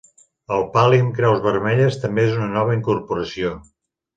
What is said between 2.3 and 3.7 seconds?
és una nova incorporació.